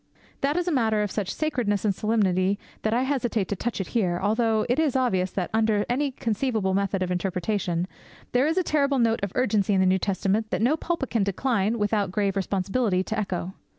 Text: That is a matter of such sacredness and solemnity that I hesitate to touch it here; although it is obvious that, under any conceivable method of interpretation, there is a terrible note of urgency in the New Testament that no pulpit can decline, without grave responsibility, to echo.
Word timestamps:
That 0.41 0.57
is 0.57 0.67
a 0.67 0.71
matter 0.71 1.03
of 1.03 1.11
such 1.11 1.31
sacredness 1.31 1.85
and 1.85 1.93
solemnity 1.93 2.57
that 2.81 2.91
I 2.91 3.03
hesitate 3.03 3.47
to 3.49 3.55
touch 3.55 3.79
it 3.79 3.89
here; 3.89 4.19
although 4.19 4.65
it 4.67 4.79
is 4.79 4.95
obvious 4.95 5.29
that, 5.33 5.51
under 5.53 5.85
any 5.87 6.09
conceivable 6.09 6.73
method 6.73 7.03
of 7.03 7.11
interpretation, 7.11 7.87
there 8.31 8.47
is 8.47 8.57
a 8.57 8.63
terrible 8.63 8.97
note 8.97 9.19
of 9.21 9.31
urgency 9.35 9.75
in 9.75 9.79
the 9.79 9.85
New 9.85 9.99
Testament 9.99 10.49
that 10.49 10.59
no 10.63 10.75
pulpit 10.75 11.11
can 11.11 11.23
decline, 11.23 11.77
without 11.77 12.09
grave 12.09 12.35
responsibility, 12.35 13.03
to 13.03 13.19
echo. 13.19 13.53